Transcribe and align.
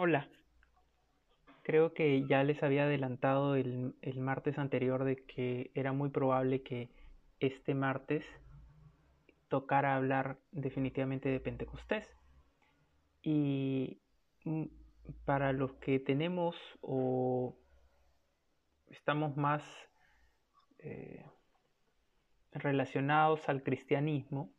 Hola, 0.00 0.28
creo 1.64 1.92
que 1.92 2.24
ya 2.24 2.44
les 2.44 2.62
había 2.62 2.84
adelantado 2.84 3.56
el, 3.56 3.96
martes 4.14 4.56
anterior 4.56 5.02
de 5.02 5.16
que 5.16 5.72
era 5.74 5.92
muy 5.92 6.08
probable 6.08 6.62
que 6.62 6.88
este 7.40 7.74
martes 7.74 8.24
tocara 9.48 9.96
hablar 9.96 10.38
definitivamente 10.52 11.28
de 11.30 11.40
Pentecostés. 11.40 12.06
Y 13.24 14.00
mm, 14.44 14.66
para 15.24 15.52
los 15.52 15.72
que 15.80 15.98
tenemos 15.98 16.54
o 16.80 17.58
estamos 18.86 19.36
más 19.36 19.64
eh, 20.78 21.26
relacionados 22.52 23.48
al 23.48 23.64
cristianismo, 23.64 24.52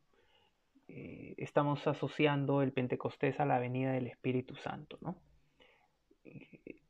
eh, 0.89 1.35
estamos 1.37 1.87
asociando 1.87 2.61
el 2.61 2.73
Pentecostés 2.73 3.39
a 3.39 3.45
la 3.45 3.57
venida 3.57 3.93
del 3.93 4.07
Espíritu 4.07 4.55
Santo, 4.55 4.97
¿no? 5.01 5.28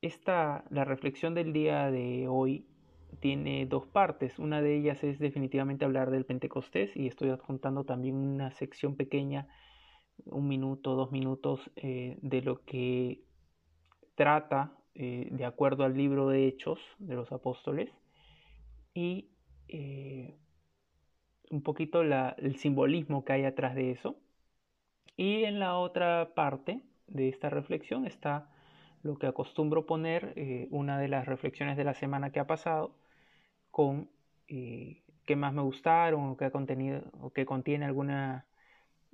Esta, 0.01 0.63
la 0.69 0.85
reflexión 0.85 1.33
del 1.35 1.51
día 1.51 1.91
de 1.91 2.27
hoy 2.29 2.65
tiene 3.19 3.65
dos 3.65 3.85
partes. 3.85 4.39
Una 4.39 4.61
de 4.61 4.77
ellas 4.77 5.03
es 5.03 5.19
definitivamente 5.19 5.83
hablar 5.83 6.09
del 6.09 6.25
Pentecostés 6.25 6.95
y 6.95 7.07
estoy 7.07 7.31
adjuntando 7.31 7.83
también 7.83 8.15
una 8.15 8.51
sección 8.51 8.95
pequeña, 8.95 9.47
un 10.25 10.47
minuto, 10.47 10.95
dos 10.95 11.11
minutos, 11.11 11.69
eh, 11.75 12.17
de 12.21 12.41
lo 12.41 12.63
que 12.63 13.23
trata 14.15 14.73
eh, 14.95 15.27
de 15.31 15.45
acuerdo 15.45 15.83
al 15.83 15.97
libro 15.97 16.29
de 16.29 16.47
Hechos 16.47 16.79
de 16.99 17.15
los 17.15 17.31
Apóstoles 17.31 17.91
y 18.93 19.29
un 21.51 21.61
poquito 21.61 22.01
el 22.01 22.55
simbolismo 22.57 23.23
que 23.25 23.33
hay 23.33 23.45
atrás 23.45 23.75
de 23.75 23.91
eso. 23.91 24.15
Y 25.17 25.43
en 25.43 25.59
la 25.59 25.77
otra 25.77 26.33
parte 26.35 26.81
de 27.07 27.29
esta 27.29 27.49
reflexión 27.49 28.05
está 28.05 28.49
lo 29.01 29.17
que 29.17 29.27
acostumbro 29.27 29.85
poner, 29.85 30.33
eh, 30.35 30.67
una 30.71 30.99
de 30.99 31.07
las 31.07 31.25
reflexiones 31.25 31.77
de 31.77 31.83
la 31.83 31.93
semana 31.93 32.31
que 32.31 32.39
ha 32.39 32.47
pasado, 32.47 32.95
con 33.71 34.09
eh, 34.47 35.03
qué 35.25 35.35
más 35.35 35.53
me 35.53 35.61
gustaron 35.61 36.29
o 36.29 36.37
qué, 36.37 36.51
contenido, 36.51 37.03
o 37.21 37.31
que 37.31 37.45
contiene 37.45 37.85
alguna, 37.85 38.45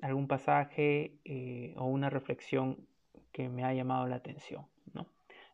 algún 0.02 0.28
pasaje 0.28 1.20
eh, 1.26 1.74
o 1.78 1.86
una 1.86 2.10
reflexión 2.10 2.88
que 3.32 3.50
me 3.50 3.64
ha 3.64 3.74
llamado 3.74 4.08
la 4.08 4.16
atención. 4.16 4.66
¿no? 4.94 5.08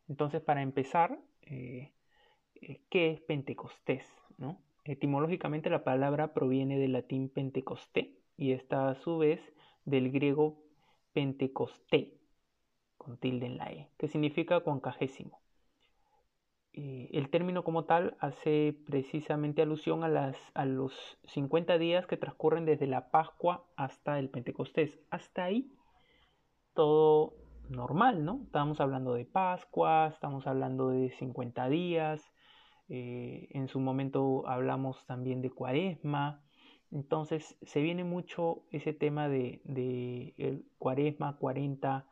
Entonces, 0.07 0.41
para 0.41 0.61
empezar, 0.61 1.19
¿qué 1.41 1.91
es 2.91 3.21
Pentecostés? 3.21 4.05
¿no? 4.37 4.61
Etimológicamente 4.83 5.69
la 5.69 5.83
palabra 5.83 6.33
proviene 6.33 6.77
del 6.77 6.93
latín 6.93 7.29
pentecosté 7.29 8.15
y 8.37 8.53
está 8.53 8.89
a 8.89 8.95
su 8.95 9.17
vez 9.17 9.41
del 9.85 10.11
griego 10.11 10.63
pentecosté, 11.13 12.13
con 13.01 13.17
tilde 13.17 13.47
en 13.47 13.57
la 13.57 13.71
E, 13.71 13.89
que 13.97 14.07
significa 14.07 14.59
cuancagésimo. 14.59 15.41
el 16.73 17.29
término 17.29 17.63
como 17.63 17.83
tal 17.85 18.15
hace 18.19 18.77
precisamente 18.85 19.61
alusión 19.61 20.03
a, 20.03 20.07
las, 20.07 20.37
a 20.53 20.65
los 20.65 20.93
50 21.25 21.77
días 21.79 22.05
que 22.05 22.15
transcurren 22.15 22.65
desde 22.65 22.87
la 22.87 23.09
Pascua 23.09 23.65
hasta 23.75 24.19
el 24.19 24.29
Pentecostés. 24.29 24.99
Hasta 25.09 25.43
ahí 25.45 25.71
todo 26.73 27.33
normal, 27.69 28.23
¿no? 28.23 28.41
Estamos 28.45 28.79
hablando 28.79 29.13
de 29.13 29.25
Pascua, 29.25 30.07
estamos 30.07 30.45
hablando 30.45 30.89
de 30.89 31.09
50 31.11 31.69
días, 31.69 32.31
eh, 32.87 33.47
en 33.51 33.67
su 33.67 33.79
momento 33.79 34.47
hablamos 34.47 35.05
también 35.07 35.41
de 35.41 35.49
cuaresma. 35.49 36.43
Entonces 36.91 37.57
se 37.63 37.81
viene 37.81 38.03
mucho 38.03 38.63
ese 38.69 38.93
tema 38.93 39.27
de, 39.27 39.61
el 40.37 40.65
cuaresma, 40.77 41.37
40, 41.37 42.05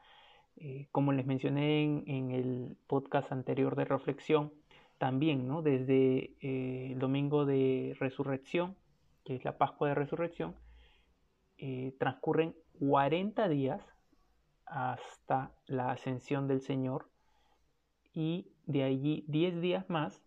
eh, 0.59 0.88
como 0.91 1.11
les 1.13 1.25
mencioné 1.25 1.83
en, 1.83 2.31
el 2.31 2.77
podcast 2.88 3.31
anterior 3.31 3.75
de 3.75 3.85
reflexión, 3.85 4.53
también. 4.97 5.47
Desde 5.63 6.35
eh, 6.41 6.91
el 6.91 6.99
domingo 6.99 7.45
de 7.45 7.95
resurrección, 7.99 8.75
que 9.23 9.36
es 9.36 9.45
la 9.45 9.58
Pascua 9.58 9.89
de 9.89 9.95
Resurrección, 9.95 10.55
transcurren 11.98 12.55
40 12.80 13.49
días 13.49 13.81
hasta 14.65 15.52
la 15.65 15.92
ascensión 15.92 16.48
del 16.48 16.61
Señor 16.61 17.09
y 18.14 18.48
de 18.65 18.83
allí 18.83 19.25
10 19.27 19.59
días 19.61 19.89
más 19.89 20.21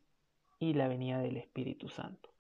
y 0.59 0.75
la 0.75 0.89
venida 0.89 1.19
del 1.21 1.37
Espíritu 1.37 1.89
Santo. 1.89 2.31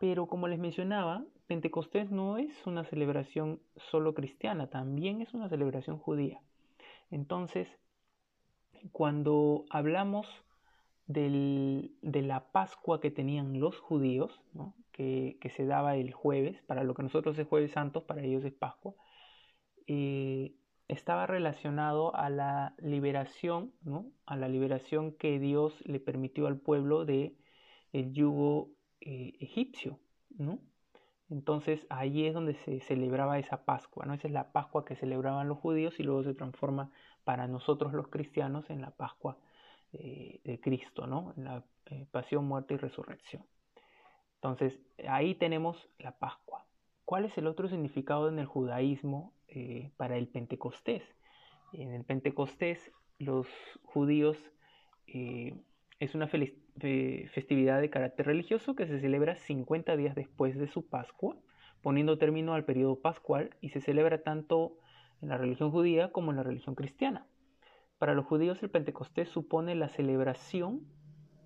Pero 0.00 0.26
como 0.26 0.48
les 0.48 0.58
mencionaba, 0.58 1.24
Pentecostés 1.46 2.10
no 2.10 2.38
es 2.38 2.66
una 2.66 2.84
celebración 2.84 3.60
solo 3.76 4.14
cristiana, 4.14 4.68
también 4.68 5.20
es 5.20 5.34
una 5.34 5.48
celebración 5.48 5.98
judía. 5.98 6.40
Entonces, 7.10 7.68
cuando 8.92 9.64
hablamos 9.70 10.26
de 11.06 11.90
la 12.02 12.50
Pascua 12.50 13.00
que 13.00 13.10
tenían 13.10 13.58
los 13.60 13.78
judíos, 13.78 14.40
que, 14.92 15.38
se 15.54 15.66
daba 15.66 15.96
el 15.96 16.12
jueves, 16.12 16.62
para 16.62 16.84
lo 16.84 16.94
que 16.94 17.02
nosotros 17.02 17.38
es 17.38 17.46
jueves 17.46 17.72
santo, 17.72 18.06
para 18.06 18.22
ellos 18.22 18.44
es 18.44 18.54
Pascua, 18.54 18.94
eh, 19.86 20.54
estaba 20.88 21.26
relacionado 21.26 22.14
a 22.14 22.30
la 22.30 22.74
liberación, 22.78 23.72
¿no? 23.82 24.06
a 24.26 24.36
la 24.36 24.48
liberación 24.48 25.12
que 25.12 25.38
Dios 25.38 25.74
le 25.86 26.00
permitió 26.00 26.46
al 26.46 26.58
pueblo 26.58 27.04
de 27.04 27.36
el 27.92 28.12
yugo 28.12 28.70
eh, 29.00 29.34
egipcio, 29.40 29.98
¿no? 30.30 30.60
Entonces 31.30 31.86
ahí 31.88 32.26
es 32.26 32.34
donde 32.34 32.54
se 32.54 32.80
celebraba 32.80 33.38
esa 33.38 33.64
Pascua, 33.64 34.04
¿no? 34.04 34.14
Esa 34.14 34.28
es 34.28 34.32
la 34.32 34.52
Pascua 34.52 34.84
que 34.84 34.96
celebraban 34.96 35.48
los 35.48 35.58
judíos 35.58 35.98
y 35.98 36.02
luego 36.02 36.22
se 36.22 36.34
transforma 36.34 36.90
para 37.24 37.48
nosotros 37.48 37.92
los 37.94 38.08
cristianos 38.08 38.68
en 38.70 38.82
la 38.82 38.90
Pascua 38.90 39.38
eh, 39.92 40.40
de 40.44 40.60
Cristo, 40.60 41.06
¿no? 41.06 41.32
En 41.36 41.44
la 41.44 41.64
eh, 41.86 42.06
pasión, 42.10 42.44
muerte 42.46 42.74
y 42.74 42.76
resurrección. 42.76 43.44
Entonces 44.36 44.78
ahí 45.08 45.34
tenemos 45.34 45.88
la 45.98 46.12
Pascua. 46.18 46.66
¿Cuál 47.04 47.24
es 47.24 47.36
el 47.38 47.46
otro 47.46 47.68
significado 47.68 48.28
en 48.28 48.38
el 48.38 48.46
judaísmo 48.46 49.32
eh, 49.48 49.92
para 49.96 50.16
el 50.16 50.26
Pentecostés. 50.26 51.04
En 51.72 51.92
el 51.92 52.04
Pentecostés 52.04 52.90
los 53.18 53.46
judíos 53.84 54.36
es 55.06 56.14
una 56.14 56.26
festividad 56.80 57.80
de 57.80 57.90
carácter 57.90 58.26
religioso 58.26 58.74
que 58.74 58.86
se 58.86 59.00
celebra 59.00 59.36
50 59.36 59.96
días 59.96 60.14
después 60.14 60.58
de 60.58 60.66
su 60.66 60.86
Pascua, 60.86 61.36
poniendo 61.82 62.18
término 62.18 62.54
al 62.54 62.64
periodo 62.64 63.00
pascual 63.00 63.50
y 63.60 63.68
se 63.70 63.80
celebra 63.80 64.22
tanto 64.22 64.76
en 65.20 65.28
la 65.28 65.38
religión 65.38 65.70
judía 65.70 66.12
como 66.12 66.30
en 66.30 66.38
la 66.38 66.42
religión 66.42 66.74
cristiana. 66.74 67.26
Para 67.98 68.14
los 68.14 68.26
judíos 68.26 68.62
el 68.62 68.70
Pentecostés 68.70 69.28
supone 69.28 69.74
la 69.74 69.88
celebración, 69.88 70.82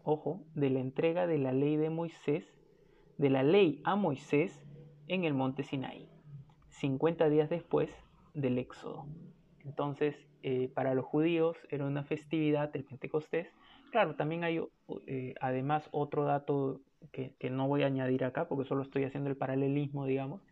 ojo, 0.03 0.45
de 0.55 0.71
la 0.71 0.81
entrega 0.81 1.27
de 1.27 1.39
la 1.39 1.53
ley 1.53 1.77
de 1.77 1.91
Moisés, 1.91 2.45
de 3.19 3.31
la 3.31 3.43
ley 3.43 3.81
a 3.85 3.97
Moisés 3.97 4.65
en 5.09 5.25
el 5.25 5.35
monte 5.35 5.63
Sinaí. 5.63 6.09
50 6.71 7.29
días 7.29 7.51
después 7.51 7.91
del 8.35 8.59
Éxodo. 8.59 9.07
Entonces, 9.65 10.17
eh, 10.43 10.71
para 10.75 10.95
los 10.95 11.05
judíos 11.05 11.57
era 11.71 11.85
una 11.85 12.05
festividad 12.05 12.73
del 12.73 12.85
Pentecostés. 12.85 13.49
Claro, 13.91 14.15
también 14.17 14.45
hay 14.45 14.61
eh, 15.07 15.35
además 15.41 15.89
otro 15.93 16.25
dato 16.25 16.81
que, 17.13 17.35
no 17.51 17.69
voy 17.69 17.83
a 17.83 17.87
añadir 17.87 18.25
acá 18.25 18.49
porque 18.49 18.69
solo 18.69 18.83
estoy 18.83 19.05
haciendo 19.05 19.31
el 19.31 19.37
paralelismo, 19.37 20.07
digamos. 20.07 20.43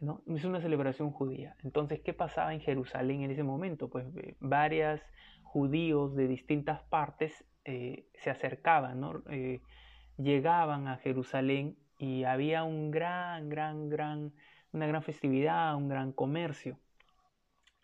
¿no? 0.00 0.22
Es 0.26 0.44
una 0.44 0.60
celebración 0.60 1.10
judía. 1.10 1.56
Entonces, 1.62 2.00
¿qué 2.00 2.14
pasaba 2.14 2.54
en 2.54 2.60
Jerusalén 2.60 3.22
en 3.22 3.30
ese 3.30 3.42
momento? 3.42 3.88
Pues 3.88 4.06
eh, 4.16 4.36
varias 4.40 5.02
judíos 5.42 6.14
de 6.14 6.28
distintas 6.28 6.82
partes 6.84 7.44
se 7.64 8.30
acercaban, 8.30 9.00
¿no? 9.00 9.22
llegaban 10.16 10.88
a 10.88 10.96
Jerusalén 10.98 11.76
y 11.98 12.24
había 12.24 12.64
un 12.64 12.90
gran, 12.90 13.48
gran, 13.48 13.88
gran, 13.88 14.32
una 14.72 14.86
gran 14.86 15.02
festividad, 15.02 15.76
un 15.76 15.88
gran 15.88 16.12
comercio. 16.12 16.78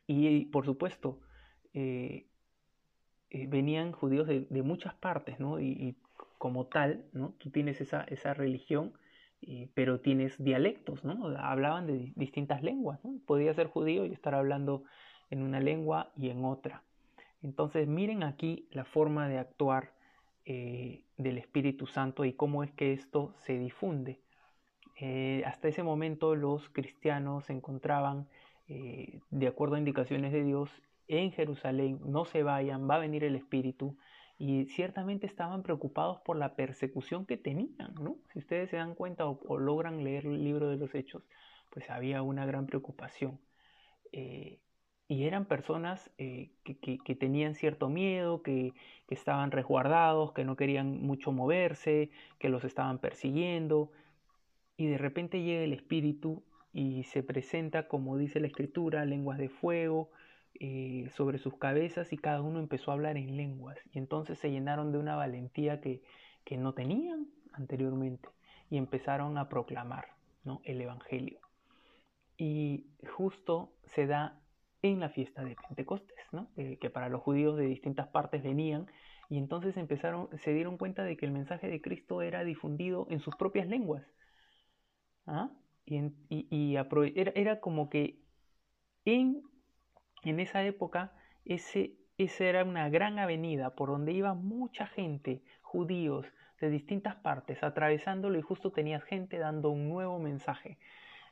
Y 0.06 0.46
por 0.46 0.64
supuesto, 0.64 1.20
eh, 1.74 2.26
eh, 3.30 3.46
venían 3.46 3.92
judíos 3.92 4.26
de, 4.26 4.62
muchas 4.62 4.94
partes, 4.94 5.40
¿no? 5.40 5.60
Y, 5.60 5.96
como 6.38 6.66
tal, 6.66 7.04
¿no? 7.12 7.34
Tú 7.38 7.50
tienes 7.50 7.80
esa, 7.80 8.02
esa 8.02 8.34
religión, 8.34 8.92
pero 9.74 10.00
tienes 10.00 10.42
dialectos, 10.42 11.02
¿no? 11.04 11.28
Hablaban 11.38 11.86
de 11.86 12.12
distintas 12.14 12.62
lenguas. 12.62 13.00
Podía 13.26 13.54
ser 13.54 13.68
judío 13.68 14.04
y 14.04 14.12
estar 14.12 14.34
hablando 14.34 14.84
en 15.30 15.42
una 15.42 15.60
lengua 15.60 16.12
y 16.16 16.28
en 16.30 16.44
otra. 16.44 16.82
Entonces, 17.42 17.86
miren 17.88 18.22
aquí 18.22 18.68
la 18.70 18.84
forma 18.84 19.28
de 19.28 19.38
actuar 19.38 19.92
eh, 20.44 21.04
del 21.16 21.38
Espíritu 21.38 21.86
Santo 21.86 22.24
y 22.24 22.32
cómo 22.32 22.62
es 22.62 22.72
que 22.72 22.92
esto 22.92 23.34
se 23.38 23.58
difunde. 23.58 24.20
Eh, 24.98 25.42
hasta 25.44 25.68
ese 25.68 25.82
momento 25.82 26.34
los 26.34 26.68
cristianos 26.70 27.46
se 27.46 27.52
encontraban, 27.52 28.28
eh, 28.68 29.20
de 29.30 29.46
acuerdo 29.46 29.74
a 29.74 29.78
indicaciones 29.78 30.32
de 30.32 30.44
Dios, 30.44 30.70
en 31.08 31.32
Jerusalén, 31.32 32.00
no 32.04 32.24
se 32.24 32.42
vayan, 32.42 32.88
va 32.88 32.96
a 32.96 33.00
venir 33.00 33.24
el 33.24 33.36
Espíritu, 33.36 33.96
y 34.38 34.66
ciertamente 34.66 35.26
estaban 35.26 35.62
preocupados 35.62 36.20
por 36.20 36.36
la 36.36 36.56
persecución 36.56 37.24
que 37.24 37.36
tenían, 37.36 37.94
¿no? 38.00 38.18
Si 38.32 38.38
ustedes 38.38 38.70
se 38.70 38.76
dan 38.76 38.94
cuenta 38.94 39.26
o, 39.26 39.58
logran 39.58 40.04
leer 40.04 40.26
el 40.26 40.44
libro 40.44 40.68
de 40.68 40.76
los 40.76 40.94
Hechos, 40.94 41.22
pues 41.70 41.88
había 41.90 42.22
una 42.22 42.44
gran 42.46 42.66
preocupación. 42.66 43.40
y 45.08 45.24
eran 45.24 45.44
personas 45.46 46.10
eh, 46.18 46.50
que, 46.64 47.14
tenían 47.14 47.54
cierto 47.54 47.88
miedo, 47.88 48.42
que, 48.42 48.72
estaban 49.08 49.50
resguardados, 49.52 50.32
que 50.32 50.44
no 50.44 50.56
querían 50.56 51.00
mucho 51.02 51.32
moverse, 51.32 52.10
que 52.38 52.48
los 52.48 52.64
estaban 52.64 52.98
persiguiendo. 52.98 53.92
Y 54.76 54.86
de 54.88 54.98
repente 54.98 55.42
llega 55.42 55.64
el 55.64 55.72
Espíritu 55.72 56.42
y 56.72 57.04
se 57.04 57.22
presenta, 57.22 57.88
como 57.88 58.18
dice 58.18 58.40
la 58.40 58.48
Escritura, 58.48 59.04
lenguas 59.04 59.38
de 59.38 59.48
fuego 59.48 60.10
eh, 60.60 61.08
sobre 61.14 61.38
sus 61.38 61.56
cabezas 61.56 62.12
y 62.12 62.16
cada 62.16 62.42
uno 62.42 62.58
empezó 62.58 62.90
a 62.90 62.94
hablar 62.94 63.16
en 63.16 63.36
lenguas. 63.36 63.78
Y 63.92 63.98
entonces 63.98 64.38
se 64.38 64.50
llenaron 64.50 64.92
de 64.92 64.98
una 64.98 65.16
valentía 65.16 65.80
que, 65.80 66.02
que 66.44 66.56
no 66.56 66.74
tenían 66.74 67.28
anteriormente 67.52 68.28
y 68.70 68.76
empezaron 68.76 69.38
a 69.38 69.48
proclamar 69.48 70.06
¿no? 70.44 70.60
el 70.64 70.80
Evangelio. 70.80 71.40
Y 72.36 72.86
justo 73.16 73.72
se 73.84 74.06
da 74.06 74.38
en 74.82 75.00
la 75.00 75.08
fiesta 75.08 75.42
de 75.42 75.56
Pentecostés, 75.56 76.18
¿no? 76.32 76.48
Eh, 76.56 76.78
que 76.78 76.90
para 76.90 77.08
los 77.08 77.22
judíos 77.22 77.56
de 77.56 77.64
distintas 77.64 78.08
partes 78.08 78.42
venían 78.42 78.86
y 79.28 79.38
entonces 79.38 79.76
empezaron, 79.76 80.28
se 80.38 80.52
dieron 80.52 80.76
cuenta 80.76 81.02
de 81.02 81.16
que 81.16 81.26
el 81.26 81.32
mensaje 81.32 81.68
de 81.68 81.80
Cristo 81.80 82.22
era 82.22 82.44
difundido 82.44 83.06
en 83.10 83.20
sus 83.20 83.34
propias 83.36 83.66
lenguas. 83.66 84.04
¿ah? 85.26 85.50
Y, 85.84 86.12
y, 86.28 86.76
era, 86.76 87.32
era, 87.34 87.60
como 87.60 87.88
que 87.88 88.20
en, 89.04 89.42
en 90.30 90.40
esa 90.40 90.64
época 90.64 91.12
ese, 91.44 91.94
esa 92.18 92.44
era 92.44 92.64
una 92.64 92.88
gran 92.88 93.18
avenida 93.18 93.74
por 93.74 93.88
donde 93.88 94.12
iba 94.12 94.34
mucha 94.34 94.86
gente, 94.86 95.42
judíos 95.62 96.26
de 96.60 96.70
distintas 96.70 97.16
partes, 97.16 97.62
atravesándolo 97.62 98.38
y 98.38 98.42
justo 98.42 98.72
tenías 98.72 99.04
gente 99.04 99.38
dando 99.38 99.70
un 99.70 99.88
nuevo 99.88 100.18
mensaje. 100.18 100.78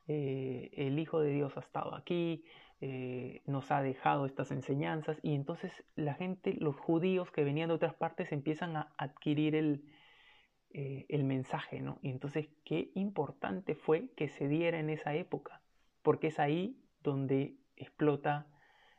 Eh, 0.06 0.70
el 0.76 0.98
Hijo 0.98 1.20
de 1.20 1.30
Dios 1.30 1.56
ha 1.56 1.60
estado 1.60 1.94
aquí, 1.94 2.44
eh, 2.80 3.42
nos 3.46 3.70
ha 3.70 3.80
dejado 3.80 4.26
estas 4.26 4.50
enseñanzas 4.50 5.18
y 5.22 5.34
entonces 5.34 5.84
la 5.96 6.14
gente, 6.14 6.54
los 6.58 6.76
judíos 6.76 7.30
que 7.30 7.44
venían 7.44 7.68
de 7.68 7.74
otras 7.74 7.94
partes 7.94 8.30
empiezan 8.32 8.76
a 8.76 8.92
adquirir 8.98 9.54
el, 9.54 9.84
eh, 10.70 11.06
el 11.08 11.24
mensaje, 11.24 11.80
¿no? 11.80 11.98
Y 12.02 12.10
entonces 12.10 12.48
qué 12.64 12.90
importante 12.94 13.74
fue 13.74 14.10
que 14.16 14.28
se 14.28 14.48
diera 14.48 14.78
en 14.78 14.90
esa 14.90 15.14
época, 15.14 15.62
porque 16.02 16.26
es 16.26 16.38
ahí 16.38 16.76
donde 17.02 17.54
explota 17.76 18.46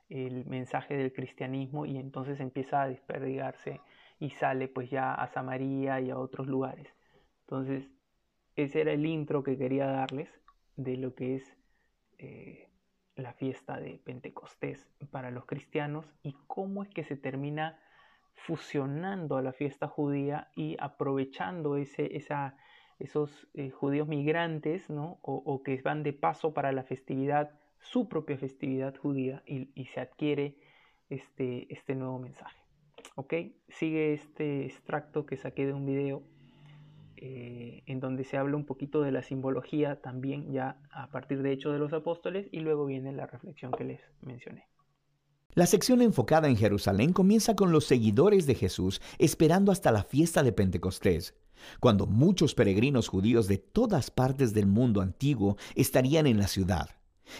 el 0.09 0.45
mensaje 0.45 0.95
del 0.95 1.13
cristianismo 1.13 1.85
y 1.85 1.97
entonces 1.97 2.39
empieza 2.39 2.83
a 2.83 2.87
desperdigarse 2.87 3.81
y 4.19 4.29
sale 4.31 4.67
pues 4.67 4.89
ya 4.89 5.13
a 5.13 5.27
Samaria 5.27 5.99
y 5.99 6.09
a 6.09 6.17
otros 6.17 6.47
lugares. 6.47 6.87
Entonces, 7.41 7.89
ese 8.55 8.81
era 8.81 8.93
el 8.93 9.05
intro 9.05 9.43
que 9.43 9.57
quería 9.57 9.87
darles 9.87 10.29
de 10.77 10.97
lo 10.97 11.15
que 11.15 11.35
es 11.35 11.57
eh, 12.17 12.69
la 13.15 13.33
fiesta 13.33 13.79
de 13.79 13.99
Pentecostés 14.03 14.87
para 15.11 15.31
los 15.31 15.45
cristianos 15.45 16.05
y 16.23 16.35
cómo 16.47 16.83
es 16.83 16.89
que 16.89 17.03
se 17.03 17.15
termina 17.15 17.79
fusionando 18.33 19.37
a 19.37 19.41
la 19.41 19.53
fiesta 19.53 19.87
judía 19.87 20.49
y 20.55 20.75
aprovechando 20.79 21.77
ese, 21.77 22.15
esa, 22.17 22.57
esos 22.99 23.47
eh, 23.53 23.69
judíos 23.71 24.07
migrantes 24.07 24.89
¿no? 24.89 25.19
o, 25.21 25.63
que 25.63 25.81
van 25.81 26.03
de 26.03 26.13
paso 26.13 26.53
para 26.53 26.71
la 26.71 26.83
festividad, 26.83 27.51
su 27.91 28.07
propia 28.07 28.37
festividad 28.37 28.95
judía 28.97 29.43
y, 29.45 29.85
se 29.93 29.99
adquiere 29.99 30.55
este, 31.09 31.71
este 31.73 31.95
nuevo 31.95 32.19
mensaje. 32.19 32.59
¿Ok? 33.15 33.33
Sigue 33.69 34.13
este 34.13 34.65
extracto 34.65 35.25
que 35.25 35.37
saqué 35.37 35.65
de 35.65 35.73
un 35.73 35.85
video 35.85 36.23
eh, 37.17 37.83
en 37.85 37.99
donde 38.01 38.25
se 38.25 38.37
habla 38.37 38.57
un 38.57 38.65
poquito 38.65 39.01
de 39.01 39.11
la 39.11 39.23
simbología 39.23 40.01
también 40.01 40.51
ya 40.51 40.77
a 40.91 41.09
partir 41.11 41.41
de 41.41 41.53
Hechos 41.53 41.71
de 41.71 41.79
los 41.79 41.93
Apóstoles 41.93 42.47
y 42.51 42.59
luego 42.59 42.85
viene 42.85 43.13
la 43.13 43.25
reflexión 43.25 43.71
que 43.71 43.85
les 43.85 44.01
mencioné. 44.21 44.67
La 45.53 45.65
sección 45.65 46.01
enfocada 46.01 46.49
en 46.49 46.57
Jerusalén 46.57 47.13
comienza 47.13 47.55
con 47.55 47.71
los 47.71 47.85
seguidores 47.85 48.45
de 48.45 48.55
Jesús 48.55 49.01
esperando 49.17 49.71
hasta 49.71 49.93
la 49.93 50.03
fiesta 50.03 50.43
de 50.43 50.51
Pentecostés, 50.51 51.33
cuando 51.79 52.05
muchos 52.05 52.53
peregrinos 52.53 53.07
judíos 53.07 53.47
de 53.47 53.59
todas 53.59 54.11
partes 54.11 54.53
del 54.53 54.67
mundo 54.67 54.99
antiguo 54.99 55.55
estarían 55.75 56.27
en 56.27 56.37
la 56.37 56.47
ciudad. 56.47 56.89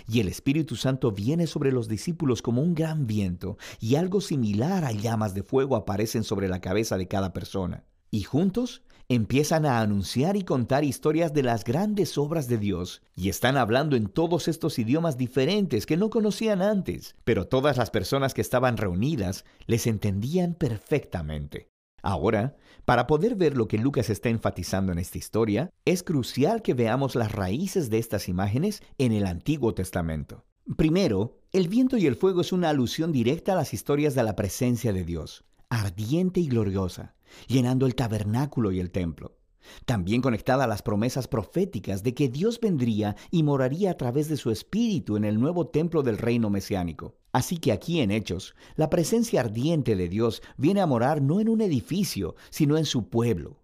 Y 0.08 0.20
el 0.20 0.28
Espíritu 0.28 0.76
Santo 0.76 1.12
viene 1.12 1.48
sobre 1.48 1.72
los 1.72 1.88
discípulos 1.88 2.42
como 2.42 2.62
un 2.62 2.76
gran 2.76 3.08
viento, 3.08 3.58
y 3.80 3.96
algo 3.96 4.22
similar 4.22 4.86
a 4.86 4.92
llamas 4.92 5.34
de 5.34 5.44
fuego 5.44 5.76
aparecen 5.76 6.24
sobre 6.24 6.48
la 6.48 6.62
cabeza 6.62 6.98
de 6.98 7.08
cada 7.08 7.34
persona. 7.34 7.86
Y 8.12 8.24
juntos 8.24 8.84
empiezan 9.10 9.66
a 9.66 9.82
anunciar 9.82 10.36
y 10.36 10.44
contar 10.44 10.84
historias 10.84 11.34
de 11.34 11.44
las 11.44 11.64
grandes 11.64 12.18
obras 12.18 12.48
de 12.48 12.58
Dios 12.58 13.02
y 13.16 13.30
están 13.30 13.58
hablando 13.58 13.96
en 13.96 14.08
todos 14.08 14.48
estos 14.48 14.80
idiomas 14.80 15.18
diferentes 15.18 15.86
que 15.86 15.98
no 15.98 16.10
conocían 16.10 16.62
antes, 16.62 17.16
pero 17.24 17.48
todas 17.48 17.78
las 17.78 17.92
personas 17.92 18.34
que 18.34 18.42
estaban 18.42 18.78
reunidas 18.78 19.46
les 19.68 19.86
entendían 19.86 20.56
perfectamente. 20.56 21.75
Ahora, 22.06 22.56
para 22.86 23.08
poder 23.08 23.34
ver 23.34 23.58
lo 23.58 23.68
que 23.68 23.80
Lucas 23.80 24.12
está 24.12 24.30
enfatizando 24.30 24.92
en 24.92 25.00
esta 25.00 25.18
historia, 25.18 25.72
es 25.86 26.04
crucial 26.04 26.62
que 26.62 26.76
veamos 26.76 27.16
las 27.16 27.32
raíces 27.32 27.90
de 27.90 27.98
estas 27.98 28.30
imágenes 28.30 28.84
en 29.00 29.12
el 29.12 29.26
Antiguo 29.26 29.74
Testamento. 29.74 30.46
Primero, 30.78 31.40
el 31.52 31.68
viento 31.68 31.98
y 31.98 32.06
el 32.06 32.16
fuego 32.16 32.42
es 32.42 32.52
una 32.52 32.70
alusión 32.70 33.12
directa 33.12 33.54
a 33.54 33.56
las 33.56 33.74
historias 33.74 34.14
de 34.14 34.22
la 34.22 34.36
presencia 34.36 34.94
de 34.94 35.04
Dios, 35.04 35.46
ardiente 35.68 36.40
y 36.42 36.48
gloriosa, 36.48 37.16
llenando 37.48 37.88
el 37.88 37.96
tabernáculo 37.96 38.72
y 38.72 38.80
el 38.80 38.92
templo. 38.92 39.40
También 39.86 40.22
conectada 40.22 40.66
a 40.66 40.68
las 40.68 40.84
promesas 40.84 41.28
proféticas 41.28 42.04
de 42.04 42.14
que 42.14 42.30
Dios 42.30 42.60
vendría 42.60 43.16
y 43.32 43.42
moraría 43.42 43.90
a 43.90 43.98
través 43.98 44.30
de 44.30 44.38
su 44.38 44.52
espíritu 44.52 45.18
en 45.18 45.26
el 45.26 45.40
nuevo 45.40 45.70
templo 45.70 46.04
del 46.04 46.20
reino 46.20 46.52
mesiánico. 46.52 47.18
Así 47.36 47.58
que 47.58 47.74
aquí 47.74 48.00
en 48.00 48.12
Hechos, 48.12 48.56
la 48.78 48.90
presencia 48.90 49.42
ardiente 49.42 49.98
de 49.98 50.08
Dios 50.08 50.42
viene 50.56 50.80
a 50.80 50.86
morar 50.86 51.22
no 51.22 51.42
en 51.42 51.50
un 51.50 51.60
edificio, 51.60 52.36
sino 52.50 52.78
en 52.78 52.86
su 52.86 53.10
pueblo. 53.10 53.60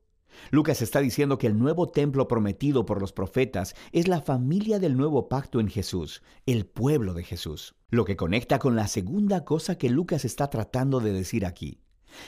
Lucas 0.50 0.82
está 0.82 1.00
diciendo 1.00 1.38
que 1.38 1.48
el 1.48 1.58
nuevo 1.58 1.88
templo 1.88 2.28
prometido 2.28 2.86
por 2.86 3.00
los 3.00 3.14
profetas 3.14 3.74
es 3.94 4.10
la 4.10 4.20
familia 4.20 4.78
del 4.78 4.98
nuevo 4.98 5.30
pacto 5.30 5.62
en 5.62 5.70
Jesús, 5.70 6.22
el 6.46 6.66
pueblo 6.66 7.14
de 7.14 7.24
Jesús. 7.24 7.74
Lo 7.90 8.04
que 8.04 8.18
conecta 8.18 8.60
con 8.60 8.76
la 8.76 8.90
segunda 8.90 9.46
cosa 9.46 9.78
que 9.78 9.90
Lucas 9.90 10.26
está 10.26 10.50
tratando 10.50 11.00
de 11.00 11.14
decir 11.14 11.46
aquí. 11.46 11.80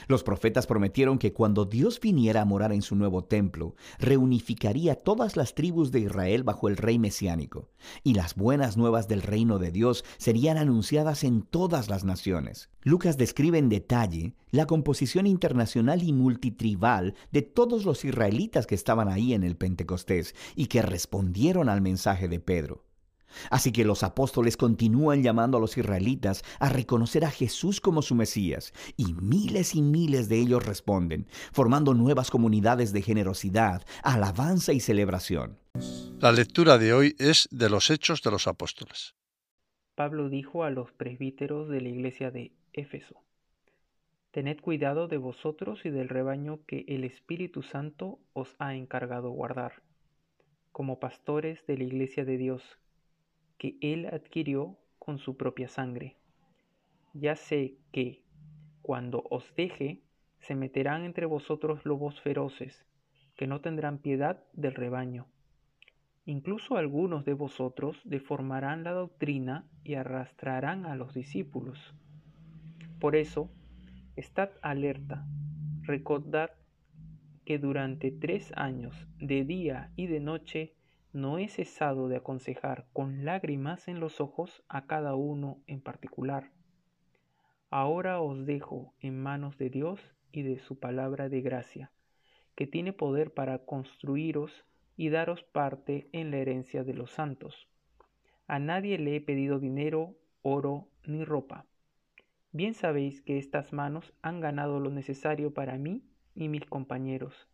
Los 0.08 0.24
profetas 0.24 0.68
prometieron 0.68 1.18
que 1.18 1.34
cuando 1.34 1.66
Dios 1.66 2.00
viniera 2.00 2.42
a 2.42 2.46
morar 2.46 2.74
en 2.74 2.82
su 2.82 2.96
nuevo 2.96 3.24
templo, 3.24 3.76
reunificaría 4.00 4.96
todas 4.96 5.36
las 5.36 5.56
tribus 5.56 5.92
de 5.92 6.02
Israel 6.02 6.44
bajo 6.44 6.68
el 6.68 6.78
rey 6.78 7.00
mesiánico, 7.00 7.70
y 8.04 8.14
las 8.14 8.36
buenas 8.36 8.78
nuevas 8.78 9.08
del 9.08 9.22
reino 9.22 9.60
de 9.60 9.72
Dios 9.72 10.04
serían 10.18 10.58
anunciadas 10.58 11.24
en 11.24 11.42
todas 11.42 11.90
las 11.90 12.04
naciones. 12.04 12.70
Lucas 12.82 13.18
describe 13.18 13.58
en 13.58 13.70
detalle 13.70 14.36
la 14.52 14.66
composición 14.66 15.26
internacional 15.26 16.04
y 16.04 16.14
multitribal 16.14 17.16
de 17.32 17.42
todos 17.42 17.86
los 17.86 18.06
israelitas 18.06 18.68
que 18.68 18.76
estaban 18.76 19.08
ahí 19.10 19.34
en 19.34 19.44
el 19.44 19.56
Pentecostés 19.56 20.36
y 20.56 20.68
que 20.68 20.82
respondieron 20.82 21.70
al 21.70 21.82
mensaje 21.82 22.28
de 22.28 22.40
Pedro. 22.40 22.84
Así 23.50 23.72
que 23.72 23.86
los 23.86 24.04
apóstoles 24.04 24.58
continúan 24.58 25.24
llamando 25.24 25.58
a 25.58 25.62
los 25.62 25.78
israelitas 25.78 26.44
a 26.60 26.70
reconocer 26.70 27.26
a 27.26 27.32
Jesús 27.32 27.82
como 27.82 28.02
su 28.02 28.16
Mesías, 28.16 28.74
y 28.98 29.14
miles 29.14 29.76
y 29.76 29.82
miles 29.82 30.30
de 30.30 30.40
ellos 30.40 30.66
responden, 30.66 31.28
formando 31.52 31.94
nuevas 31.94 32.30
comunidades 32.30 32.94
de 32.94 33.02
generosidad, 33.02 33.86
alabanza 34.04 34.74
y 34.74 34.80
celebración. 34.80 35.60
La 36.20 36.32
lectura 36.32 36.78
de 36.78 36.94
hoy 36.94 37.16
es 37.20 37.48
de 37.52 37.70
los 37.70 37.90
Hechos 37.90 38.22
de 38.22 38.32
los 38.32 38.48
Apóstoles. 38.48 39.16
Pablo 39.96 40.30
dijo 40.30 40.64
a 40.64 40.70
los 40.70 40.92
presbíteros 40.92 41.70
de 41.70 41.82
la 41.82 41.90
iglesia 41.90 42.32
de 42.32 42.52
Éfeso, 42.74 43.24
Tened 44.32 44.60
cuidado 44.62 45.08
de 45.08 45.18
vosotros 45.18 45.86
y 45.86 45.92
del 45.92 46.10
rebaño 46.10 46.62
que 46.66 46.86
el 46.88 47.04
Espíritu 47.04 47.62
Santo 47.62 48.20
os 48.34 48.56
ha 48.58 48.74
encargado 48.74 49.30
guardar, 49.30 49.84
como 50.72 51.00
pastores 51.00 51.64
de 51.68 51.78
la 51.78 51.84
iglesia 51.84 52.26
de 52.26 52.38
Dios 52.38 52.64
que 53.58 53.78
él 53.82 54.08
adquirió 54.08 54.78
con 55.00 55.20
su 55.20 55.38
propia 55.38 55.68
sangre. 55.68 56.16
Ya 57.14 57.36
sé 57.36 57.76
que, 57.92 58.22
cuando 58.82 59.24
os 59.30 59.54
deje, 59.56 60.02
se 60.40 60.56
meterán 60.56 61.04
entre 61.04 61.26
vosotros 61.26 61.86
lobos 61.86 62.20
feroces, 62.22 62.86
que 63.36 63.48
no 63.48 63.62
tendrán 63.62 63.98
piedad 63.98 64.44
del 64.54 64.76
rebaño. 64.76 65.28
Incluso 66.26 66.78
algunos 66.78 67.26
de 67.26 67.34
vosotros 67.34 68.00
deformarán 68.06 68.84
la 68.84 68.92
doctrina 68.92 69.66
y 69.84 69.96
arrastrarán 69.96 70.86
a 70.86 70.96
los 70.96 71.14
discípulos. 71.14 71.94
Por 73.00 73.16
eso, 73.16 73.50
estad 74.16 74.50
alerta, 74.62 75.26
recordad 75.82 76.52
que 77.46 77.60
durante 77.60 78.12
tres 78.12 78.54
años, 78.56 78.96
de 79.20 79.44
día 79.44 79.92
y 79.98 80.08
de 80.08 80.22
noche, 80.22 80.74
no 81.14 81.38
he 81.38 81.48
cesado 81.48 82.08
de 82.08 82.18
aconsejar 82.18 82.88
con 82.92 83.24
lágrimas 83.24 83.88
en 83.88 84.00
los 84.00 84.20
ojos 84.20 84.64
a 84.68 84.88
cada 84.88 85.14
uno 85.14 85.60
en 85.68 85.80
particular. 85.80 86.52
Ahora 87.70 88.20
os 88.20 88.46
dejo 88.46 88.94
en 89.00 89.22
manos 89.22 89.58
de 89.60 89.70
Dios 89.70 90.02
y 90.32 90.42
de 90.42 90.58
su 90.58 90.80
palabra 90.80 91.30
de 91.30 91.42
gracia, 91.42 91.92
que 92.56 92.66
tiene 92.66 92.94
poder 92.94 93.32
para 93.32 93.60
construiros 93.60 94.66
y 94.98 95.10
daros 95.10 95.44
parte 95.44 96.10
en 96.12 96.32
la 96.32 96.38
herencia 96.38 96.84
de 96.84 96.96
los 96.96 97.12
santos. 97.12 97.68
A 98.48 98.58
nadie 98.58 98.98
le 98.98 99.16
he 99.16 99.22
pedido 99.22 99.60
dinero, 99.60 100.16
oro, 100.42 100.88
ni 101.06 101.24
ropa. 101.24 101.66
Bien 102.52 102.74
sabéis 102.74 103.22
que 103.22 103.38
estas 103.38 103.72
manos 103.72 104.14
han 104.22 104.40
ganado 104.40 104.80
lo 104.80 104.90
necesario 104.90 105.54
para 105.54 105.78
mí 105.78 106.04
y 106.36 106.50
mis 106.50 106.66
compañeros. 106.66 107.48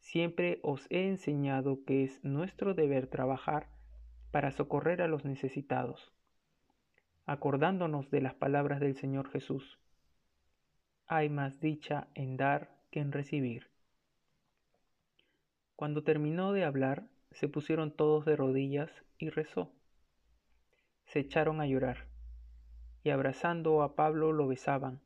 Siempre 0.00 0.58
os 0.62 0.86
he 0.90 1.08
enseñado 1.08 1.84
que 1.84 2.04
es 2.04 2.22
nuestro 2.24 2.74
deber 2.74 3.06
trabajar 3.06 3.68
para 4.30 4.52
socorrer 4.52 5.02
a 5.02 5.08
los 5.08 5.24
necesitados, 5.24 6.12
acordándonos 7.26 8.10
de 8.10 8.20
las 8.20 8.34
palabras 8.34 8.80
del 8.80 8.94
Señor 8.94 9.30
Jesús. 9.30 9.78
Hay 11.06 11.28
más 11.28 11.60
dicha 11.60 12.08
en 12.14 12.36
dar 12.36 12.76
que 12.90 13.00
en 13.00 13.12
recibir. 13.12 13.70
Cuando 15.76 16.02
terminó 16.02 16.52
de 16.52 16.64
hablar, 16.64 17.08
se 17.30 17.48
pusieron 17.48 17.92
todos 17.92 18.24
de 18.24 18.36
rodillas 18.36 18.90
y 19.18 19.30
rezó. 19.30 19.70
Se 21.04 21.20
echaron 21.20 21.60
a 21.60 21.66
llorar, 21.66 22.06
y 23.04 23.10
abrazando 23.10 23.82
a 23.82 23.94
Pablo 23.94 24.32
lo 24.32 24.46
besaban. 24.48 25.00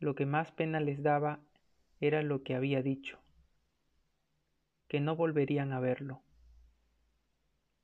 Lo 0.00 0.14
que 0.14 0.26
más 0.26 0.52
pena 0.52 0.80
les 0.80 1.02
daba 1.02 1.40
era 2.00 2.22
lo 2.22 2.42
que 2.42 2.54
había 2.54 2.82
dicho, 2.82 3.18
que 4.94 5.00
no 5.00 5.16
volverían 5.16 5.72
a 5.72 5.80
verlo, 5.80 6.22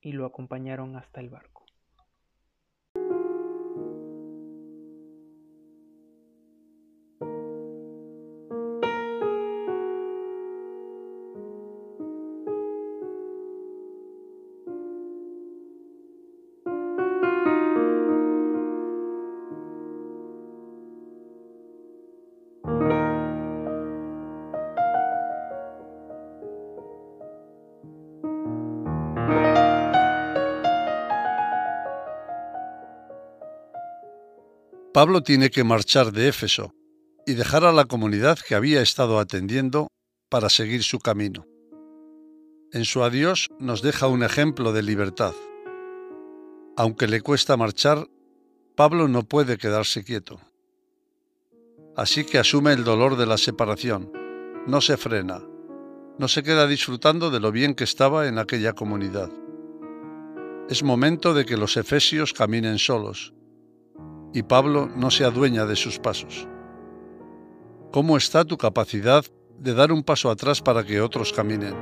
y 0.00 0.12
lo 0.12 0.26
acompañaron 0.26 0.94
hasta 0.94 1.18
el 1.18 1.28
barco. 1.28 1.59
Pablo 34.92 35.22
tiene 35.22 35.50
que 35.50 35.62
marchar 35.62 36.10
de 36.10 36.26
Éfeso 36.26 36.74
y 37.24 37.34
dejar 37.34 37.64
a 37.64 37.70
la 37.70 37.84
comunidad 37.84 38.40
que 38.40 38.56
había 38.56 38.82
estado 38.82 39.20
atendiendo 39.20 39.86
para 40.28 40.50
seguir 40.50 40.82
su 40.82 40.98
camino. 40.98 41.46
En 42.72 42.84
su 42.84 43.04
adiós 43.04 43.46
nos 43.60 43.82
deja 43.82 44.08
un 44.08 44.24
ejemplo 44.24 44.72
de 44.72 44.82
libertad. 44.82 45.32
Aunque 46.76 47.06
le 47.06 47.20
cuesta 47.20 47.56
marchar, 47.56 48.08
Pablo 48.74 49.06
no 49.06 49.22
puede 49.22 49.58
quedarse 49.58 50.02
quieto. 50.02 50.40
Así 51.96 52.24
que 52.24 52.38
asume 52.38 52.72
el 52.72 52.82
dolor 52.82 53.16
de 53.16 53.26
la 53.26 53.38
separación, 53.38 54.10
no 54.66 54.80
se 54.80 54.96
frena, 54.96 55.40
no 56.18 56.26
se 56.26 56.42
queda 56.42 56.66
disfrutando 56.66 57.30
de 57.30 57.38
lo 57.38 57.52
bien 57.52 57.74
que 57.74 57.84
estaba 57.84 58.26
en 58.26 58.38
aquella 58.38 58.72
comunidad. 58.72 59.30
Es 60.68 60.82
momento 60.82 61.32
de 61.32 61.44
que 61.44 61.56
los 61.56 61.76
efesios 61.76 62.32
caminen 62.32 62.78
solos, 62.78 63.34
y 64.32 64.42
Pablo 64.42 64.88
no 64.94 65.10
se 65.10 65.24
adueña 65.24 65.66
de 65.66 65.76
sus 65.76 65.98
pasos. 65.98 66.46
¿Cómo 67.92 68.16
está 68.16 68.44
tu 68.44 68.56
capacidad 68.56 69.24
de 69.58 69.74
dar 69.74 69.92
un 69.92 70.02
paso 70.02 70.30
atrás 70.30 70.62
para 70.62 70.84
que 70.84 71.00
otros 71.00 71.32
caminen? 71.32 71.74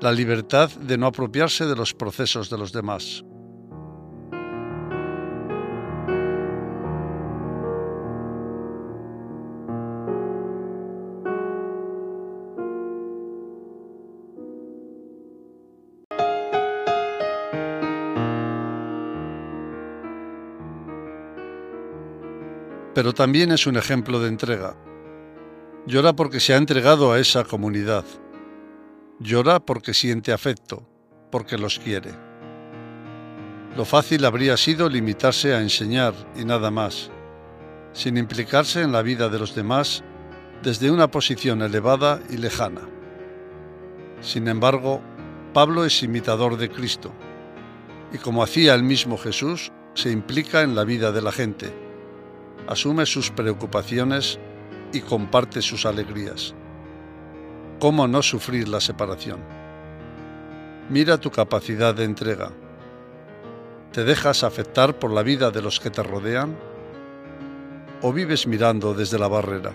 La 0.00 0.12
libertad 0.12 0.70
de 0.70 0.96
no 0.96 1.06
apropiarse 1.06 1.66
de 1.66 1.76
los 1.76 1.92
procesos 1.92 2.48
de 2.48 2.58
los 2.58 2.72
demás. 2.72 3.24
Pero 23.00 23.14
también 23.14 23.50
es 23.50 23.66
un 23.66 23.78
ejemplo 23.78 24.20
de 24.20 24.28
entrega. 24.28 24.76
Llora 25.86 26.12
porque 26.12 26.38
se 26.38 26.52
ha 26.52 26.58
entregado 26.58 27.14
a 27.14 27.18
esa 27.18 27.44
comunidad. 27.44 28.04
Llora 29.18 29.58
porque 29.58 29.94
siente 29.94 30.34
afecto, 30.34 30.86
porque 31.30 31.56
los 31.56 31.78
quiere. 31.78 32.10
Lo 33.74 33.86
fácil 33.86 34.22
habría 34.26 34.58
sido 34.58 34.86
limitarse 34.90 35.54
a 35.54 35.62
enseñar 35.62 36.12
y 36.36 36.44
nada 36.44 36.70
más, 36.70 37.10
sin 37.94 38.18
implicarse 38.18 38.82
en 38.82 38.92
la 38.92 39.00
vida 39.00 39.30
de 39.30 39.38
los 39.38 39.54
demás 39.54 40.04
desde 40.62 40.90
una 40.90 41.10
posición 41.10 41.62
elevada 41.62 42.20
y 42.28 42.36
lejana. 42.36 42.82
Sin 44.20 44.46
embargo, 44.46 45.00
Pablo 45.54 45.86
es 45.86 46.02
imitador 46.02 46.58
de 46.58 46.68
Cristo, 46.68 47.14
y 48.12 48.18
como 48.18 48.42
hacía 48.42 48.74
el 48.74 48.82
mismo 48.82 49.16
Jesús, 49.16 49.72
se 49.94 50.10
implica 50.10 50.60
en 50.60 50.74
la 50.74 50.84
vida 50.84 51.12
de 51.12 51.22
la 51.22 51.32
gente 51.32 51.89
asume 52.70 53.04
sus 53.04 53.32
preocupaciones 53.32 54.38
y 54.92 55.00
comparte 55.00 55.60
sus 55.60 55.84
alegrías. 55.84 56.54
¿Cómo 57.80 58.06
no 58.06 58.22
sufrir 58.22 58.68
la 58.68 58.80
separación? 58.80 59.40
Mira 60.88 61.18
tu 61.18 61.32
capacidad 61.32 61.92
de 61.96 62.04
entrega. 62.04 62.52
¿Te 63.92 64.04
dejas 64.04 64.44
afectar 64.44 65.00
por 65.00 65.10
la 65.10 65.24
vida 65.24 65.50
de 65.50 65.62
los 65.62 65.80
que 65.80 65.90
te 65.90 66.04
rodean? 66.04 66.56
¿O 68.02 68.12
vives 68.12 68.46
mirando 68.46 68.94
desde 68.94 69.18
la 69.18 69.26
barrera? 69.26 69.72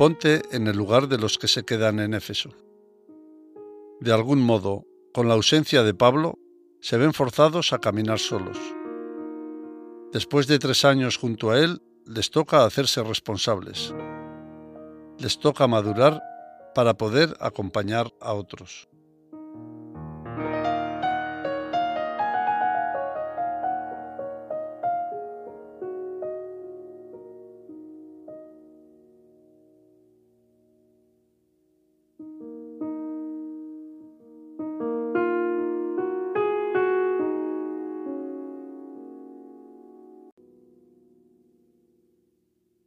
Ponte 0.00 0.40
en 0.50 0.66
el 0.66 0.78
lugar 0.78 1.08
de 1.08 1.18
los 1.18 1.36
que 1.36 1.46
se 1.46 1.64
quedan 1.64 2.00
en 2.00 2.14
Éfeso. 2.14 2.48
De 4.00 4.14
algún 4.14 4.40
modo, 4.40 4.86
con 5.12 5.28
la 5.28 5.34
ausencia 5.34 5.82
de 5.82 5.92
Pablo, 5.92 6.38
se 6.80 6.96
ven 6.96 7.12
forzados 7.12 7.74
a 7.74 7.80
caminar 7.80 8.18
solos. 8.18 8.56
Después 10.10 10.46
de 10.46 10.58
tres 10.58 10.86
años 10.86 11.18
junto 11.18 11.50
a 11.50 11.58
él, 11.58 11.82
les 12.06 12.30
toca 12.30 12.64
hacerse 12.64 13.02
responsables. 13.02 13.94
Les 15.18 15.38
toca 15.38 15.66
madurar 15.66 16.22
para 16.74 16.94
poder 16.94 17.36
acompañar 17.38 18.10
a 18.22 18.32
otros. 18.32 18.88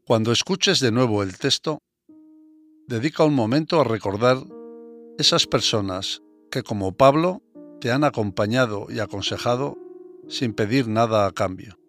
Cuando 0.06 0.34
escuches 0.34 0.82
de 0.82 0.92
nuevo 0.92 1.24
el 1.24 1.38
texto, 1.38 1.80
dedica 2.88 3.24
un 3.24 3.34
momento 3.34 3.80
a 3.80 3.86
recordar 3.86 4.36
esas 5.18 5.48
personas 5.48 6.22
que 6.52 6.62
como 6.62 6.92
Pablo 6.92 7.42
te 7.80 7.90
han 7.90 8.04
acompañado 8.04 8.88
y 8.90 9.00
aconsejado 9.00 9.78
sin 10.28 10.52
pedir 10.52 10.90
nada 10.90 11.26
a 11.26 11.32
cambio. 11.32 11.80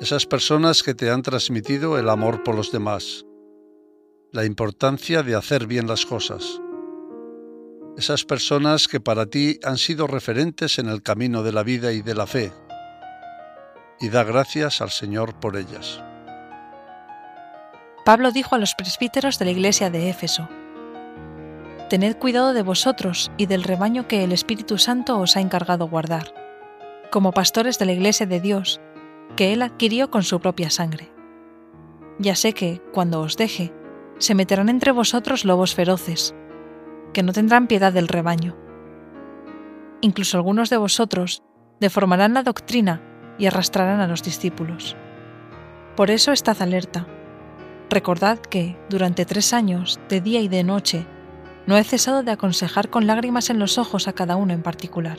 Esas 0.00 0.24
personas 0.24 0.82
que 0.82 0.94
te 0.94 1.10
han 1.10 1.20
transmitido 1.20 1.98
el 1.98 2.08
amor 2.08 2.42
por 2.42 2.54
los 2.54 2.72
demás, 2.72 3.26
la 4.32 4.46
importancia 4.46 5.22
de 5.22 5.34
hacer 5.34 5.66
bien 5.66 5.86
las 5.86 6.06
cosas, 6.06 6.62
esas 7.98 8.24
personas 8.24 8.88
que 8.88 9.00
para 9.00 9.26
ti 9.26 9.60
han 9.64 9.76
sido 9.76 10.06
referentes 10.06 10.78
en 10.78 10.88
el 10.88 11.02
camino 11.02 11.42
de 11.42 11.52
la 11.52 11.62
vida 11.62 11.92
y 11.92 12.00
de 12.00 12.14
la 12.14 12.26
fe, 12.26 12.54
y 14.00 14.08
da 14.08 14.24
gracias 14.24 14.80
al 14.80 14.90
Señor 14.90 15.38
por 15.40 15.58
ellas. 15.58 16.02
Pablo 18.06 18.30
dijo 18.30 18.54
a 18.54 18.58
los 18.58 18.76
presbíteros 18.76 19.40
de 19.40 19.46
la 19.46 19.50
iglesia 19.50 19.90
de 19.90 20.08
Éfeso, 20.08 20.48
Tened 21.90 22.16
cuidado 22.18 22.52
de 22.52 22.62
vosotros 22.62 23.32
y 23.36 23.46
del 23.46 23.64
rebaño 23.64 24.06
que 24.06 24.22
el 24.22 24.30
Espíritu 24.30 24.78
Santo 24.78 25.18
os 25.18 25.36
ha 25.36 25.40
encargado 25.40 25.88
guardar, 25.88 26.32
como 27.10 27.32
pastores 27.32 27.80
de 27.80 27.86
la 27.86 27.94
iglesia 27.94 28.24
de 28.24 28.38
Dios, 28.38 28.80
que 29.34 29.52
Él 29.52 29.60
adquirió 29.60 30.08
con 30.08 30.22
su 30.22 30.38
propia 30.38 30.70
sangre. 30.70 31.12
Ya 32.20 32.36
sé 32.36 32.52
que, 32.52 32.80
cuando 32.94 33.20
os 33.20 33.36
deje, 33.36 33.72
se 34.18 34.36
meterán 34.36 34.68
entre 34.68 34.92
vosotros 34.92 35.44
lobos 35.44 35.74
feroces, 35.74 36.32
que 37.12 37.24
no 37.24 37.32
tendrán 37.32 37.66
piedad 37.66 37.92
del 37.92 38.06
rebaño. 38.06 38.56
Incluso 40.00 40.36
algunos 40.36 40.70
de 40.70 40.76
vosotros 40.76 41.42
deformarán 41.80 42.34
la 42.34 42.44
doctrina 42.44 43.02
y 43.36 43.46
arrastrarán 43.46 43.98
a 43.98 44.06
los 44.06 44.22
discípulos. 44.22 44.96
Por 45.96 46.12
eso 46.12 46.30
estad 46.30 46.62
alerta. 46.62 47.08
Recordad 47.88 48.38
que, 48.38 48.76
durante 48.88 49.24
tres 49.24 49.52
años, 49.52 50.00
de 50.08 50.20
día 50.20 50.40
y 50.40 50.48
de 50.48 50.64
noche, 50.64 51.06
no 51.66 51.76
he 51.76 51.84
cesado 51.84 52.22
de 52.22 52.32
aconsejar 52.32 52.90
con 52.90 53.06
lágrimas 53.06 53.48
en 53.50 53.58
los 53.58 53.78
ojos 53.78 54.08
a 54.08 54.12
cada 54.12 54.36
uno 54.36 54.52
en 54.52 54.62
particular. 54.62 55.18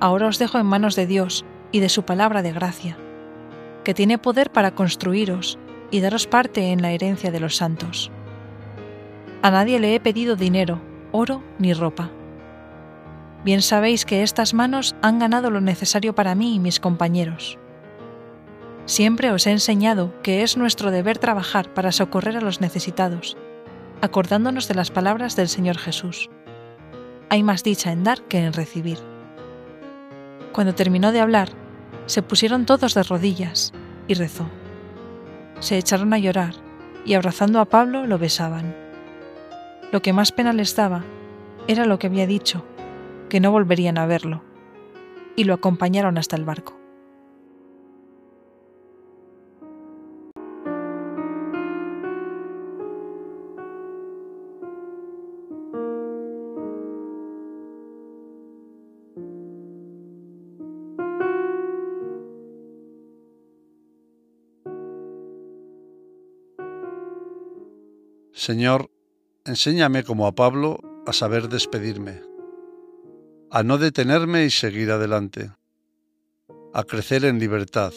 Ahora 0.00 0.26
os 0.26 0.38
dejo 0.38 0.58
en 0.58 0.66
manos 0.66 0.96
de 0.96 1.06
Dios 1.06 1.44
y 1.70 1.80
de 1.80 1.88
su 1.88 2.04
palabra 2.04 2.42
de 2.42 2.52
gracia, 2.52 2.96
que 3.84 3.94
tiene 3.94 4.16
poder 4.18 4.50
para 4.50 4.74
construiros 4.74 5.58
y 5.90 6.00
daros 6.00 6.26
parte 6.26 6.72
en 6.72 6.82
la 6.82 6.92
herencia 6.92 7.30
de 7.30 7.40
los 7.40 7.56
santos. 7.56 8.10
A 9.42 9.50
nadie 9.50 9.78
le 9.80 9.94
he 9.94 10.00
pedido 10.00 10.34
dinero, 10.34 10.80
oro 11.12 11.42
ni 11.58 11.72
ropa. 11.72 12.10
Bien 13.44 13.62
sabéis 13.62 14.04
que 14.04 14.22
estas 14.22 14.52
manos 14.52 14.96
han 15.02 15.18
ganado 15.18 15.50
lo 15.50 15.60
necesario 15.60 16.14
para 16.14 16.34
mí 16.34 16.54
y 16.54 16.58
mis 16.58 16.80
compañeros. 16.80 17.58
Siempre 18.88 19.30
os 19.30 19.46
he 19.46 19.50
enseñado 19.50 20.14
que 20.22 20.42
es 20.42 20.56
nuestro 20.56 20.90
deber 20.90 21.18
trabajar 21.18 21.68
para 21.74 21.92
socorrer 21.92 22.38
a 22.38 22.40
los 22.40 22.62
necesitados, 22.62 23.36
acordándonos 24.00 24.66
de 24.66 24.74
las 24.74 24.90
palabras 24.90 25.36
del 25.36 25.50
Señor 25.50 25.76
Jesús. 25.76 26.30
Hay 27.28 27.42
más 27.42 27.62
dicha 27.62 27.92
en 27.92 28.02
dar 28.02 28.22
que 28.22 28.38
en 28.38 28.54
recibir. 28.54 28.96
Cuando 30.52 30.74
terminó 30.74 31.12
de 31.12 31.20
hablar, 31.20 31.50
se 32.06 32.22
pusieron 32.22 32.64
todos 32.64 32.94
de 32.94 33.02
rodillas 33.02 33.74
y 34.06 34.14
rezó. 34.14 34.48
Se 35.60 35.76
echaron 35.76 36.14
a 36.14 36.18
llorar 36.18 36.54
y 37.04 37.12
abrazando 37.12 37.60
a 37.60 37.66
Pablo 37.66 38.06
lo 38.06 38.18
besaban. 38.18 38.74
Lo 39.92 40.00
que 40.00 40.14
más 40.14 40.32
pena 40.32 40.54
les 40.54 40.74
daba 40.74 41.04
era 41.66 41.84
lo 41.84 41.98
que 41.98 42.06
había 42.06 42.26
dicho, 42.26 42.64
que 43.28 43.38
no 43.38 43.52
volverían 43.52 43.98
a 43.98 44.06
verlo, 44.06 44.42
y 45.36 45.44
lo 45.44 45.52
acompañaron 45.52 46.16
hasta 46.16 46.36
el 46.36 46.46
barco. 46.46 46.77
Señor, 68.38 68.88
enséñame 69.44 70.04
como 70.04 70.28
a 70.28 70.32
Pablo 70.32 70.78
a 71.06 71.12
saber 71.12 71.48
despedirme, 71.48 72.22
a 73.50 73.64
no 73.64 73.78
detenerme 73.78 74.44
y 74.44 74.50
seguir 74.50 74.92
adelante, 74.92 75.50
a 76.72 76.84
crecer 76.84 77.24
en 77.24 77.40
libertad, 77.40 77.92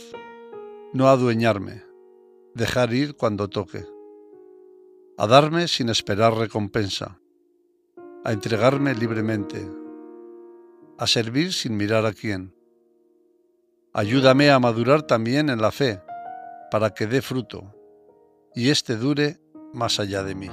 no 0.93 1.10
adueñarme, 1.10 1.84
dejar 2.56 2.91
ir 2.91 3.15
cuando 3.15 3.49
toque, 3.49 3.86
a 5.15 5.27
darme 5.27 5.67
sin 5.67 5.89
esperar 5.89 6.34
recompensa, 6.34 7.19
a 8.23 8.34
entregarme 8.34 8.95
libremente, 8.95 9.62
a 10.97 11.06
servir 11.06 11.54
sin 11.54 11.77
mirar 11.77 12.08
a 12.08 12.13
quién. 12.13 12.56
Ayúdame 13.93 14.49
a 14.49 14.58
madurar 14.58 15.04
también 15.04 15.51
en 15.51 15.62
la 15.62 15.71
fe, 15.71 16.01
para 16.71 16.95
que 16.95 17.06
dé 17.06 17.21
fruto, 17.21 17.75
y 18.56 18.71
éste 18.71 18.95
dure 18.95 19.39
más 19.73 19.99
allá 19.99 20.23
de 20.23 20.36
mí. 20.36 20.49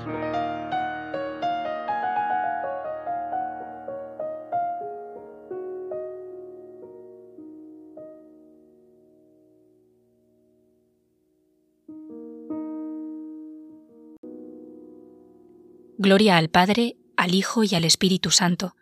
Gloria 16.00 16.37
al 16.37 16.48
Padre, 16.48 16.96
al 17.16 17.35
Hijo 17.35 17.64
y 17.64 17.74
al 17.74 17.85
Espíritu 17.85 18.31
Santo, 18.31 18.76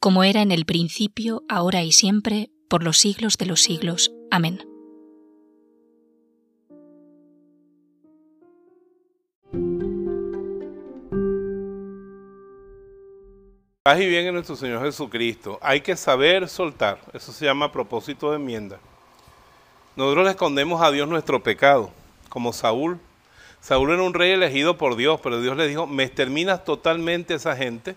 como 0.00 0.24
era 0.24 0.42
en 0.42 0.50
el 0.50 0.66
principio, 0.66 1.44
ahora 1.48 1.84
y 1.84 1.92
siempre, 1.92 2.50
por 2.68 2.82
los 2.82 2.98
siglos 2.98 3.38
de 3.38 3.46
los 3.46 3.62
siglos. 3.62 4.12
Amén. 4.30 4.75
Paz 13.86 14.00
y 14.00 14.06
bien 14.08 14.26
en 14.26 14.34
nuestro 14.34 14.56
Señor 14.56 14.82
Jesucristo. 14.82 15.60
Hay 15.62 15.80
que 15.80 15.94
saber 15.94 16.48
soltar. 16.48 16.98
Eso 17.12 17.30
se 17.30 17.44
llama 17.44 17.70
propósito 17.70 18.30
de 18.30 18.36
enmienda. 18.38 18.80
Nosotros 19.94 20.24
le 20.24 20.30
escondemos 20.32 20.82
a 20.82 20.90
Dios 20.90 21.08
nuestro 21.08 21.40
pecado, 21.40 21.92
como 22.28 22.52
Saúl. 22.52 22.98
Saúl 23.60 23.92
era 23.92 24.02
un 24.02 24.12
rey 24.12 24.32
elegido 24.32 24.76
por 24.76 24.96
Dios, 24.96 25.20
pero 25.22 25.40
Dios 25.40 25.56
le 25.56 25.68
dijo, 25.68 25.86
me 25.86 26.02
exterminas 26.02 26.64
totalmente 26.64 27.34
esa 27.34 27.54
gente. 27.54 27.94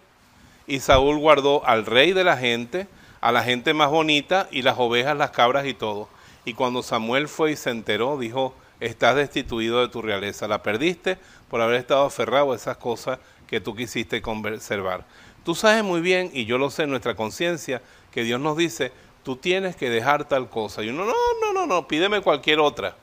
Y 0.68 0.80
Saúl 0.82 1.18
guardó 1.18 1.66
al 1.66 1.88
rey 1.88 2.14
de 2.14 2.24
la 2.24 2.38
gente, 2.38 2.88
a 3.20 3.32
la 3.32 3.42
gente 3.42 3.74
más 3.74 3.90
bonita, 3.90 4.48
y 4.52 4.62
las 4.62 4.78
ovejas, 4.78 5.18
las 5.18 5.32
cabras 5.32 5.66
y 5.66 5.74
todo. 5.74 6.08
Y 6.46 6.54
cuando 6.54 6.84
Samuel 6.84 7.28
fue 7.28 7.54
y 7.54 7.56
se 7.56 7.72
enteró, 7.72 8.20
dijo, 8.20 8.54
estás 8.80 9.16
destituido 9.16 9.82
de 9.82 9.90
tu 9.90 10.04
realeza. 10.04 10.48
La 10.48 10.62
perdiste 10.62 11.18
por 11.50 11.62
haber 11.62 11.78
estado 11.78 12.06
aferrado 12.06 12.54
a 12.54 12.56
esas 12.56 12.78
cosas 12.78 13.18
que 13.48 13.60
tú 13.60 13.76
quisiste 13.76 14.22
conservar. 14.22 15.04
Tú 15.44 15.56
sabes 15.56 15.84
muy 15.84 16.02
bien, 16.02 16.32
y 16.34 16.46
yo 16.46 16.58
lo 16.58 16.70
sé 16.70 16.84
en 16.84 16.90
nuestra 16.90 17.16
conciencia, 17.16 17.82
que 18.12 18.24
Dios 18.24 18.40
nos 18.40 18.58
dice, 18.58 18.92
tú 19.24 19.36
tienes 19.36 19.76
que 19.76 19.90
dejar 19.90 20.28
tal 20.28 20.50
cosa. 20.50 20.84
Y 20.84 20.90
uno, 20.90 21.06
no, 21.06 21.14
no, 21.42 21.54
no, 21.54 21.66
no, 21.66 21.88
pídeme 21.88 22.22
cualquier 22.22 22.60
otra. 22.60 22.96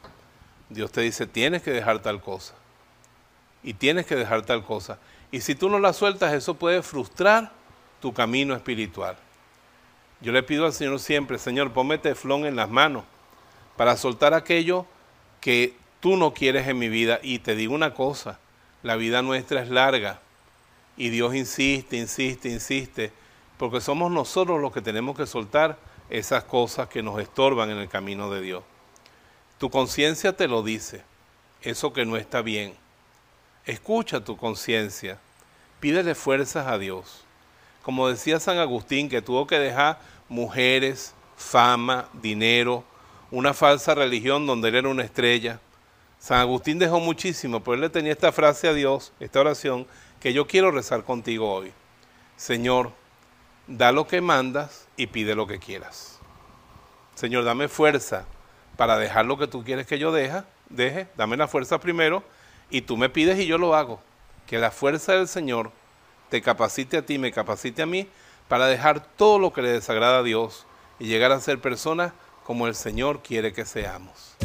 Dios 0.69 0.91
te 0.93 1.01
dice, 1.01 1.27
tienes 1.27 1.63
que 1.63 1.71
dejar 1.71 2.01
tal 2.01 2.21
cosa. 2.21 2.55
Y 3.63 3.75
tienes 3.75 4.07
que 4.07 4.17
dejar 4.17 4.43
tal 4.43 4.65
cosa. 4.65 4.99
Y 5.31 5.41
si 5.41 5.55
tú 5.55 5.69
no 5.69 5.79
la 5.79 5.93
sueltas, 5.93 6.35
eso 6.35 6.55
puede 6.55 6.83
frustrar 6.83 7.53
tu 8.01 8.13
camino 8.13 8.55
espiritual. 8.55 9.17
Yo 10.21 10.33
le 10.33 10.43
pido 10.43 10.67
al 10.67 10.73
Señor 10.73 10.99
siempre, 11.01 11.39
Señor, 11.39 11.73
ponme 11.73 11.99
teflón 11.99 12.47
en 12.47 12.57
las 12.57 12.71
manos 12.71 13.05
para 13.77 13.97
soltar 13.97 14.35
aquello 14.35 14.87
que 15.41 15.75
tú 16.01 16.17
no 16.17 16.33
quieres 16.33 16.69
en 16.69 16.79
mi 16.79 16.89
vida. 16.89 17.19
Y 17.23 17.41
te 17.41 17.55
digo 17.55 17.75
una 17.75 17.95
cosa, 17.95 18.39
la 18.83 18.97
vida 18.97 19.23
nuestra 19.23 19.63
es 19.63 19.69
larga 19.69 20.21
y 20.97 21.11
Dios 21.11 21.35
insiste, 21.35 21.97
insiste, 21.97 22.49
insiste, 22.49 23.13
porque 23.59 23.81
somos 23.81 24.11
nosotros 24.11 24.61
los 24.61 24.73
que 24.73 24.83
tenemos 24.83 25.17
que 25.17 25.27
soltar 25.27 25.79
esas 26.11 26.45
cosas 26.45 26.89
que 26.89 27.03
nos 27.03 27.21
estorban 27.21 27.71
en 27.71 27.79
el 27.79 27.89
camino 27.89 28.31
de 28.31 28.41
Dios. 28.41 28.65
Tu 29.59 29.71
conciencia 29.71 30.37
te 30.37 30.49
lo 30.49 30.63
dice, 30.63 31.03
eso 31.63 31.93
que 31.93 32.05
no 32.05 32.17
está 32.17 32.43
bien. 32.43 32.75
Escucha 33.65 34.25
tu 34.25 34.37
conciencia, 34.37 35.19
pídele 35.81 36.15
fuerzas 36.15 36.67
a 36.67 36.79
Dios. 36.79 37.25
Como 37.83 38.09
decía 38.09 38.41
San 38.41 38.59
Agustín, 38.59 39.09
que 39.09 39.23
tuvo 39.23 39.47
que 39.47 39.59
dejar 39.59 40.01
mujeres, 40.29 41.15
fama, 41.37 42.09
dinero, 42.13 42.85
una 43.31 43.55
falsa 43.55 43.95
religión 43.95 44.47
donde 44.47 44.69
él 44.69 44.77
era 44.77 44.89
una 44.89 45.05
estrella. 45.05 45.61
San 46.19 46.41
Agustín 46.41 46.79
dejó 46.79 47.01
muchísimo, 47.01 47.61
pero 47.61 47.75
él 47.75 47.81
le 47.83 47.91
tenía 47.91 48.13
esta 48.13 48.33
frase 48.33 48.69
a 48.69 48.73
Dios, 48.73 49.13
esta 49.21 49.41
oración, 49.41 49.87
que 50.27 50.33
yo 50.33 50.49
quiero 50.49 50.73
rezar 50.73 51.05
contigo 51.05 51.53
hoy. 51.53 51.73
Señor, 52.37 52.91
da 53.69 53.93
lo 53.93 54.09
que 54.09 54.21
mandas 54.21 54.89
y 54.97 55.07
pide 55.07 55.37
lo 55.37 55.47
que 55.47 55.61
quieras. 55.61 56.19
Señor, 57.15 57.45
dame 57.45 57.69
fuerza 57.69 58.25
para 58.77 58.99
dejar 58.99 59.25
lo 59.25 59.39
que 59.39 59.47
tú 59.47 59.63
quieres 59.63 59.87
que 59.87 60.01
yo 60.01 60.11
deje, 60.11 60.43
deje, 60.69 61.07
dame 61.17 61.37
la 61.37 61.47
fuerza 61.47 61.79
primero 61.79 62.25
y 62.71 62.81
tú 62.81 62.97
me 62.97 63.09
pides 63.09 63.39
y 63.39 63.47
yo 63.47 63.57
lo 63.57 63.77
hago. 63.77 64.01
Que 64.49 64.59
la 64.59 64.73
fuerza 64.73 65.13
del 65.13 65.29
Señor 65.29 65.71
te 66.29 66.43
capacite 66.43 66.97
a 66.97 67.07
ti, 67.07 67.19
me 67.19 67.31
capacite 67.31 67.83
a 67.83 67.87
mí 67.87 68.09
para 68.49 68.67
dejar 68.67 69.07
todo 69.15 69.39
lo 69.39 69.53
que 69.53 69.63
le 69.63 69.71
desagrada 69.71 70.19
a 70.19 70.23
Dios 70.25 70.67
y 70.99 71.07
llegar 71.07 71.31
a 71.31 71.39
ser 71.39 71.61
personas 71.61 72.13
como 72.43 72.67
el 72.67 72.75
Señor 72.75 73.23
quiere 73.23 73.53
que 73.53 73.65
seamos. 73.65 74.37